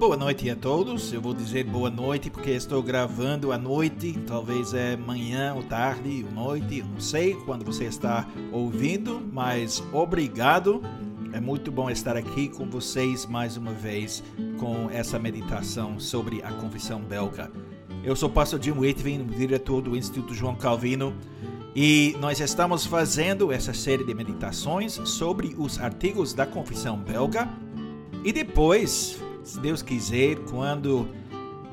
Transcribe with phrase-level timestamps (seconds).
[0.00, 1.12] Boa noite a todos.
[1.12, 6.24] Eu vou dizer boa noite porque estou gravando à noite, talvez é manhã ou tarde
[6.26, 10.82] ou noite, eu não sei quando você está ouvindo, mas obrigado.
[11.34, 14.24] É muito bom estar aqui com vocês mais uma vez
[14.58, 17.52] com essa meditação sobre a confissão belga.
[18.02, 21.14] Eu sou o pastor Jim Whitvin, diretor do Instituto João Calvino,
[21.76, 27.46] e nós estamos fazendo essa série de meditações sobre os artigos da confissão belga.
[28.24, 31.08] E depois se Deus quiser, quando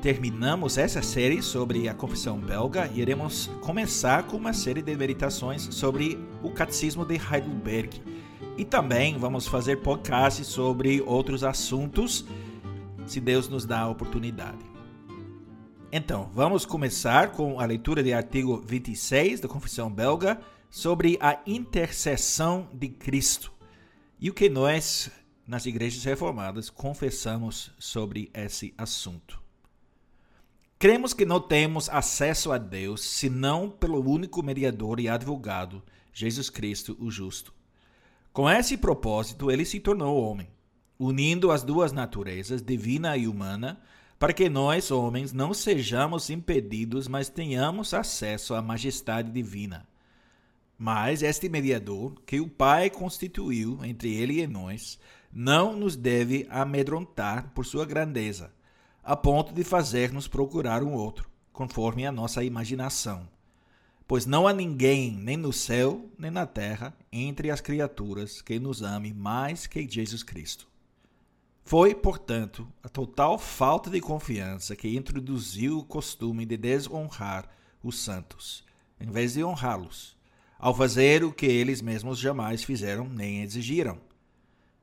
[0.00, 6.18] terminamos essa série sobre a confissão belga, iremos começar com uma série de meditações sobre
[6.42, 8.00] o catecismo de Heidelberg.
[8.56, 12.24] E também vamos fazer podcasts sobre outros assuntos,
[13.06, 14.58] se Deus nos dá a oportunidade.
[15.90, 22.68] Então, vamos começar com a leitura do artigo 26 da Confissão Belga sobre a intercessão
[22.74, 23.52] de Cristo.
[24.20, 25.10] E o que nós
[25.48, 29.42] nas igrejas reformadas confessamos sobre esse assunto.
[30.78, 35.82] Cremos que não temos acesso a Deus senão pelo único mediador e advogado,
[36.12, 37.52] Jesus Cristo, o Justo.
[38.30, 40.48] Com esse propósito, ele se tornou homem,
[40.98, 43.80] unindo as duas naturezas, divina e humana,
[44.18, 49.88] para que nós, homens, não sejamos impedidos, mas tenhamos acesso à majestade divina.
[50.76, 54.98] Mas este mediador, que o Pai constituiu entre ele e nós,
[55.32, 58.52] não nos deve amedrontar por sua grandeza,
[59.02, 63.28] a ponto de fazer-nos procurar um outro, conforme a nossa imaginação.
[64.06, 68.82] Pois não há ninguém, nem no céu, nem na terra, entre as criaturas, que nos
[68.82, 70.66] ame mais que Jesus Cristo.
[71.62, 77.46] Foi, portanto, a total falta de confiança que introduziu o costume de desonrar
[77.82, 78.64] os santos,
[78.98, 80.16] em vez de honrá-los,
[80.58, 84.07] ao fazer o que eles mesmos jamais fizeram nem exigiram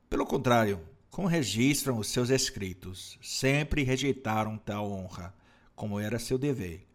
[0.09, 0.79] pelo contrário,
[1.09, 5.33] como registram os seus escritos, sempre rejeitaram tal honra,
[5.75, 6.85] como era seu dever.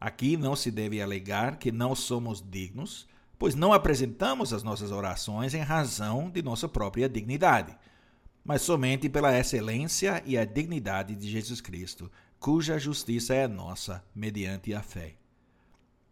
[0.00, 5.54] Aqui não se deve alegar que não somos dignos, pois não apresentamos as nossas orações
[5.54, 7.76] em razão de nossa própria dignidade,
[8.44, 14.72] mas somente pela excelência e a dignidade de Jesus Cristo, cuja justiça é nossa mediante
[14.72, 15.17] a fé.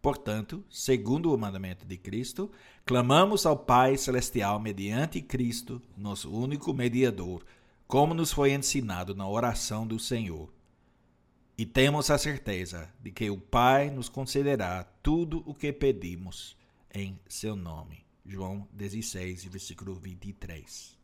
[0.01, 2.51] Portanto, segundo o mandamento de Cristo,
[2.85, 7.43] clamamos ao Pai Celestial mediante Cristo, nosso único mediador,
[7.87, 10.53] como nos foi ensinado na oração do Senhor.
[11.57, 16.55] E temos a certeza de que o Pai nos concederá tudo o que pedimos
[16.93, 18.05] em seu nome.
[18.25, 20.95] João 16, versículo 23.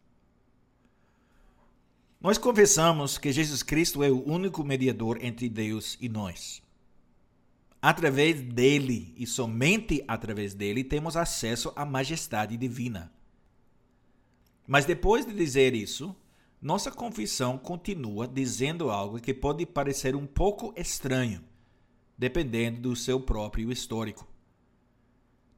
[2.22, 6.62] Nós confessamos que Jesus Cristo é o único mediador entre Deus e nós.
[7.85, 13.11] Através dele e somente através dele temos acesso à majestade divina.
[14.66, 16.16] Mas depois de dizer isso,
[16.61, 21.44] nossa confissão continua dizendo algo que pode parecer um pouco estranho,
[22.17, 24.25] dependendo do seu próprio histórico.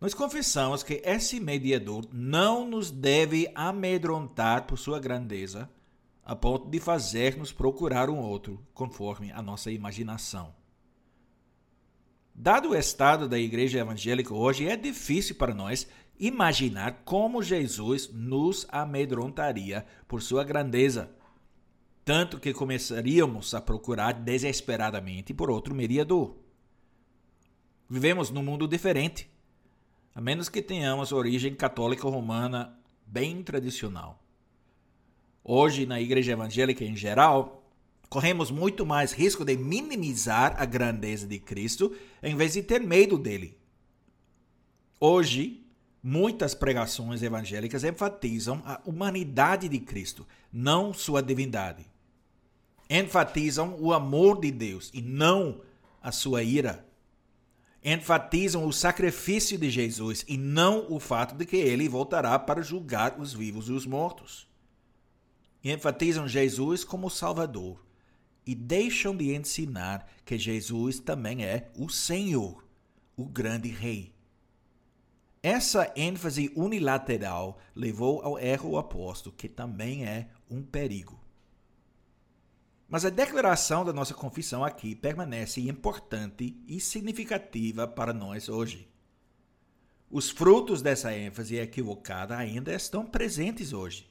[0.01, 5.69] Nós confessamos que esse mediador não nos deve amedrontar por sua grandeza,
[6.23, 10.64] a ponto de fazer-nos procurar um outro, conforme a nossa imaginação.
[12.37, 15.87] Dado o estado da igreja evangélica hoje, é difícil para nós
[16.19, 21.09] imaginar como Jesus nos amedrontaria por sua grandeza.
[22.03, 26.35] Tanto que começaríamos a procurar desesperadamente por outro mediador.
[27.89, 29.29] Vivemos num mundo diferente,
[30.13, 34.21] a menos que tenhamos origem católica romana bem tradicional.
[35.41, 37.64] Hoje, na igreja evangélica em geral,
[38.15, 41.93] corremos muito mais risco de minimizar a grandeza de Cristo
[42.23, 43.57] em vez de ter medo dele.
[44.97, 45.67] Hoje,
[46.01, 51.85] muitas pregações evangélicas enfatizam a humanidade de Cristo, não sua divindade.
[52.89, 55.59] Enfatizam o amor de Deus e não
[56.01, 56.87] a sua ira.
[57.83, 63.19] Enfatizam o sacrifício de Jesus e não o fato de que ele voltará para julgar
[63.19, 64.47] os vivos e os mortos.
[65.61, 67.83] enfatizam Jesus como Salvador
[68.45, 72.63] e deixam de ensinar que Jesus também é o Senhor,
[73.15, 74.13] o grande Rei.
[75.41, 81.19] Essa ênfase unilateral levou ao erro oposto, que também é um perigo.
[82.87, 88.87] Mas a declaração da nossa confissão aqui permanece importante e significativa para nós hoje.
[90.09, 94.09] Os frutos dessa ênfase equivocada ainda estão presentes hoje.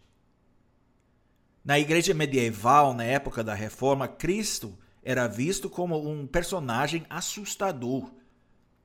[1.65, 8.13] Na igreja medieval, na época da reforma, Cristo era visto como um personagem assustador,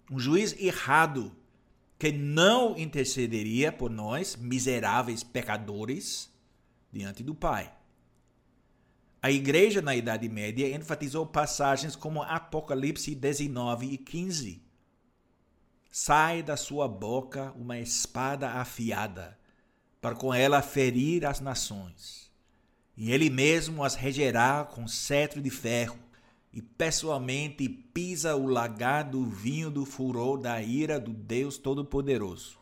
[0.09, 1.35] um juiz errado
[1.97, 6.31] que não intercederia por nós, miseráveis pecadores,
[6.89, 7.73] diante do Pai.
[9.21, 14.63] A igreja na Idade Média enfatizou passagens como Apocalipse 19 e 15.
[15.91, 19.37] Sai da sua boca uma espada afiada,
[19.99, 22.28] para com ela ferir as nações.
[22.99, 25.97] E ele mesmo as regerá com cetro de ferro,
[26.51, 32.59] e pessoalmente pisa o lagar do vinho do furor da ira do Deus Todo-Poderoso.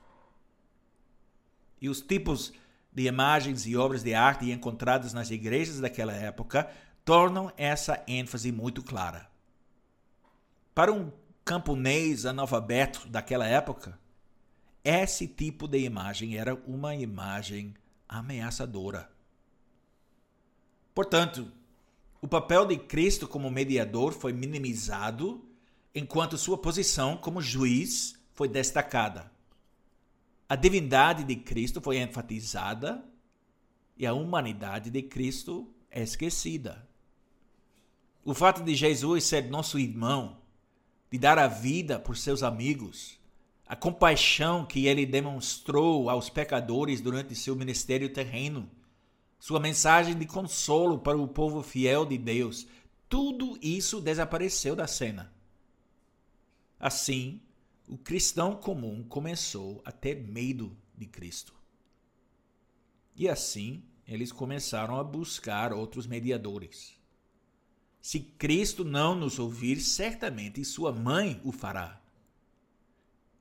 [1.81, 2.53] E os tipos
[2.93, 6.69] de imagens e obras de arte encontradas nas igrejas daquela época
[7.03, 9.27] tornam essa ênfase muito clara.
[10.75, 11.11] Para um
[11.43, 13.97] camponês analfabeto daquela época,
[14.83, 17.73] esse tipo de imagem era uma imagem
[18.07, 19.16] ameaçadora.
[20.97, 21.51] Portanto,
[22.19, 25.47] o papel de Cristo como mediador foi minimizado,
[25.93, 29.31] enquanto sua posição como juiz foi destacada
[30.49, 33.03] a divindade de Cristo foi enfatizada
[33.97, 36.87] e a humanidade de Cristo é esquecida.
[38.23, 40.37] O fato de Jesus ser nosso irmão,
[41.11, 43.19] de dar a vida por seus amigos,
[43.67, 48.69] a compaixão que ele demonstrou aos pecadores durante seu ministério terreno,
[49.39, 52.67] sua mensagem de consolo para o povo fiel de Deus,
[53.07, 55.33] tudo isso desapareceu da cena.
[56.79, 57.41] Assim,
[57.87, 61.53] o cristão comum começou a ter medo de Cristo.
[63.15, 66.95] E assim, eles começaram a buscar outros mediadores.
[68.01, 72.01] Se Cristo não nos ouvir, certamente sua mãe o fará.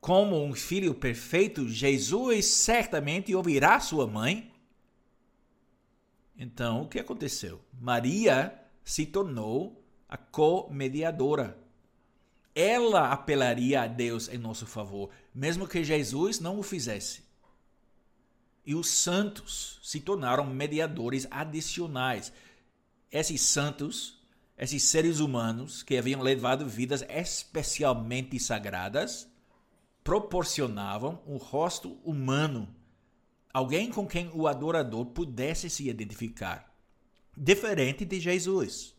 [0.01, 4.51] Como um filho perfeito, Jesus certamente ouvirá sua mãe.
[6.39, 7.61] Então, o que aconteceu?
[7.81, 8.53] Maria
[8.85, 11.59] se tornou a co-mediadora
[12.57, 17.23] ela apelaria a Deus em nosso favor, mesmo que Jesus não o fizesse.
[18.65, 22.33] E os santos se tornaram mediadores adicionais.
[23.13, 24.19] Esses santos,
[24.57, 29.29] esses seres humanos que haviam levado vidas especialmente sagradas,
[30.03, 32.75] proporcionavam um rosto humano,
[33.57, 36.71] alguém com quem o adorador pudesse se identificar,
[37.35, 38.95] diferente de Jesus.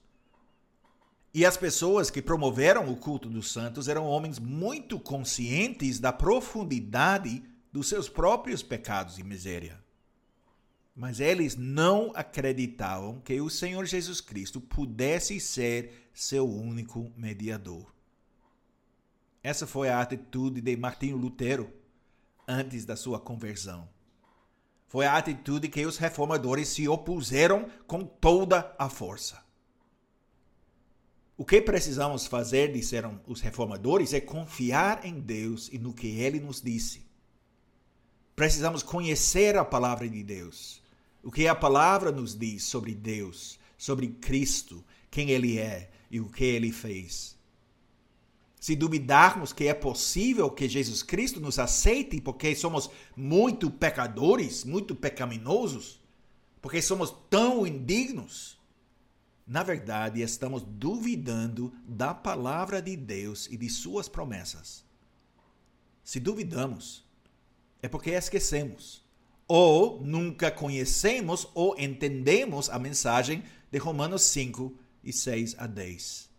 [1.32, 7.44] E as pessoas que promoveram o culto dos santos eram homens muito conscientes da profundidade
[7.72, 9.80] dos seus próprios pecados e miséria.
[10.96, 17.94] Mas eles não acreditavam que o Senhor Jesus Cristo pudesse ser seu único mediador.
[19.44, 21.72] Essa foi a atitude de Martinho Lutero
[22.48, 23.88] antes da sua conversão.
[24.88, 29.46] Foi a atitude que os reformadores se opuseram com toda a força.
[31.38, 36.40] O que precisamos fazer, disseram os reformadores, é confiar em Deus e no que ele
[36.40, 37.06] nos disse.
[38.36, 40.82] Precisamos conhecer a palavra de Deus.
[41.22, 46.30] O que a palavra nos diz sobre Deus, sobre Cristo, quem ele é e o
[46.30, 47.37] que ele fez.
[48.68, 54.94] Se duvidarmos que é possível que Jesus Cristo nos aceite porque somos muito pecadores, muito
[54.94, 56.02] pecaminosos,
[56.62, 58.60] porque somos tão indignos,
[59.48, 64.84] na verdade, estamos duvidando da palavra de Deus e de suas promessas.
[66.04, 67.06] Se duvidamos,
[67.82, 69.02] é porque esquecemos,
[69.48, 76.30] ou nunca conhecemos ou entendemos a mensagem de Romanos 5 e 6 a 10,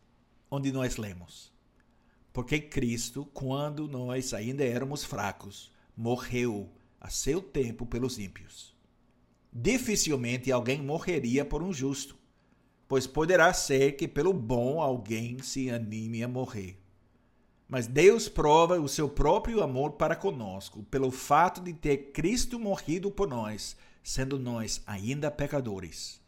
[0.50, 1.56] onde nós lemos:
[2.38, 8.76] Porque Cristo, quando nós ainda éramos fracos, morreu a seu tempo pelos ímpios.
[9.52, 12.16] Dificilmente alguém morreria por um justo
[12.86, 16.80] pois poderá ser que pelo bom alguém se anime a morrer.
[17.68, 23.10] Mas Deus prova o seu próprio amor para conosco pelo fato de ter Cristo morrido
[23.10, 26.20] por nós, sendo nós ainda pecadores.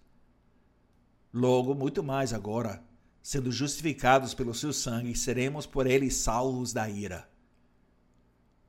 [1.33, 2.83] Logo, muito mais agora,
[3.22, 7.28] sendo justificados pelo seu sangue, seremos por ele salvos da ira.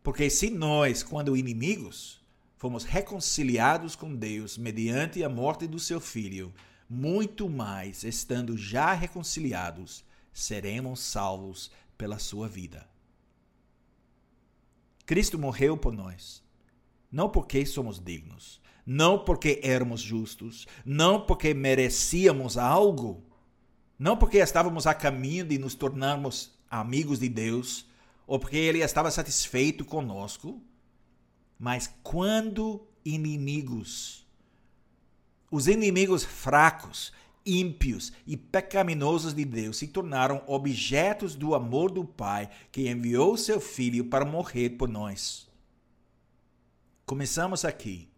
[0.03, 2.21] Porque se nós, quando inimigos,
[2.57, 6.53] fomos reconciliados com Deus mediante a morte do seu filho,
[6.89, 10.03] muito mais, estando já reconciliados,
[10.33, 12.87] seremos salvos pela sua vida.
[15.05, 16.43] Cristo morreu por nós,
[17.11, 23.23] não porque somos dignos, não porque éramos justos, não porque merecíamos algo,
[24.01, 27.85] não porque estávamos a caminho de nos tornarmos amigos de Deus,
[28.25, 30.59] ou porque Ele estava satisfeito conosco,
[31.59, 34.25] mas quando inimigos
[35.51, 37.13] os inimigos fracos,
[37.45, 43.61] ímpios e pecaminosos de Deus se tornaram objetos do amor do Pai que enviou seu
[43.61, 45.47] Filho para morrer por nós.
[47.05, 48.09] Começamos aqui.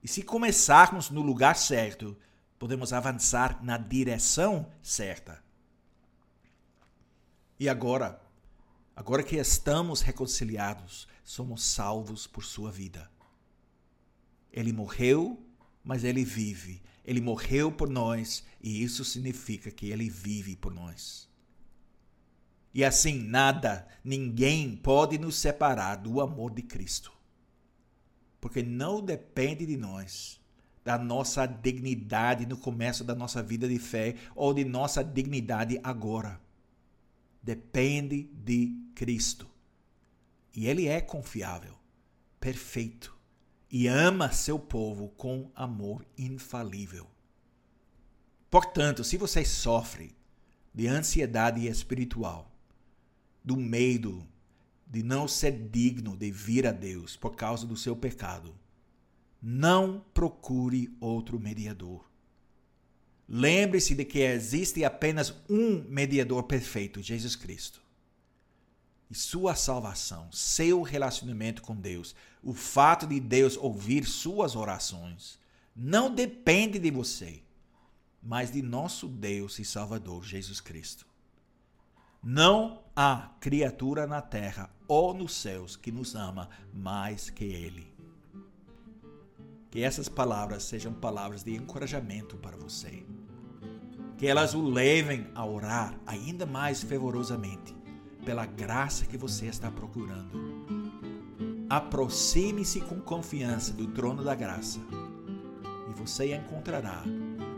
[0.00, 2.16] E se começarmos no lugar certo,
[2.58, 5.42] podemos avançar na direção certa.
[7.58, 8.20] E agora,
[8.94, 13.10] agora que estamos reconciliados, somos salvos por sua vida.
[14.52, 15.44] Ele morreu,
[15.84, 16.82] mas ele vive.
[17.04, 21.28] Ele morreu por nós e isso significa que ele vive por nós.
[22.74, 27.12] E assim, nada, ninguém pode nos separar do amor de Cristo.
[28.40, 30.40] Porque não depende de nós,
[30.88, 36.40] da nossa dignidade no começo da nossa vida de fé ou de nossa dignidade agora
[37.42, 39.46] depende de Cristo.
[40.56, 41.74] E ele é confiável,
[42.40, 43.14] perfeito
[43.70, 47.06] e ama seu povo com amor infalível.
[48.50, 50.16] Portanto, se você sofre
[50.72, 52.50] de ansiedade espiritual,
[53.44, 54.26] do medo
[54.86, 58.54] de não ser digno de vir a Deus por causa do seu pecado,
[59.40, 62.04] não procure outro mediador.
[63.28, 67.82] Lembre-se de que existe apenas um mediador perfeito, Jesus Cristo.
[69.10, 75.38] E sua salvação, seu relacionamento com Deus, o fato de Deus ouvir suas orações,
[75.74, 77.42] não depende de você,
[78.22, 81.06] mas de nosso Deus e Salvador Jesus Cristo.
[82.22, 87.97] Não há criatura na terra ou nos céus que nos ama mais que Ele.
[89.70, 93.04] Que essas palavras sejam palavras de encorajamento para você.
[94.16, 97.76] Que elas o levem a orar ainda mais fervorosamente
[98.24, 100.58] pela graça que você está procurando.
[101.70, 104.80] Aproxime-se com confiança do trono da graça
[105.88, 107.04] e você encontrará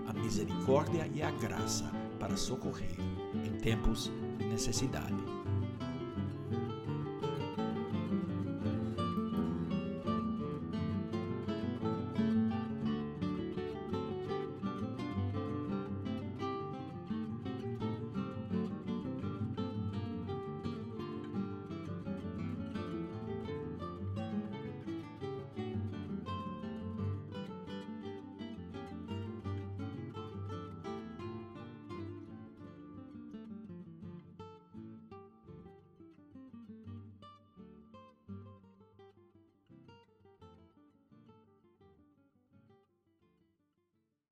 [0.07, 2.97] a misericórdia e a graça para socorrer
[3.35, 5.40] em tempos de necessidade.